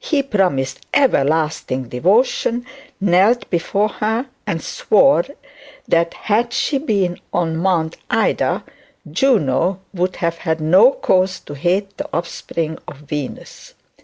He 0.00 0.24
promised 0.24 0.80
everlasting 0.92 1.84
devotion, 1.88 2.66
knelt 3.00 3.48
before 3.48 3.90
her, 3.90 4.26
and 4.44 4.60
swore 4.60 5.24
that 5.86 6.14
had 6.14 6.52
she 6.52 6.78
been 6.78 7.20
on 7.32 7.56
Mount 7.58 7.96
Ida, 8.10 8.64
Juno 9.08 9.78
would 9.94 10.16
have 10.16 10.60
no 10.60 10.90
cause 10.90 11.38
to 11.38 11.54
hate 11.54 11.96
the 11.96 12.08
offspring 12.12 12.76
of 12.88 12.96
Venus. 13.02 13.74